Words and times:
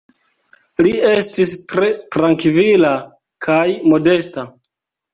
Li 0.85 0.93
estis 1.09 1.53
tre 1.75 1.91
trankvila 2.17 2.97
kaj 3.49 3.63
modesta. 3.95 4.51